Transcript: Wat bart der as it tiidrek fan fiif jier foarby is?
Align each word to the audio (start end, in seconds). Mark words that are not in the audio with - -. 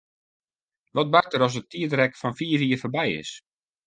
Wat 0.95 1.11
bart 1.13 1.31
der 1.31 1.45
as 1.45 1.55
it 1.59 1.69
tiidrek 1.71 2.13
fan 2.21 2.35
fiif 2.39 2.61
jier 2.63 2.81
foarby 2.81 3.05
is? 3.21 3.31